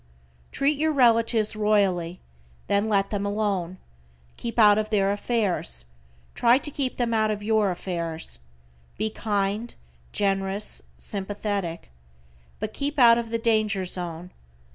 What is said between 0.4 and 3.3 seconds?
Treat your relatives royally, then let them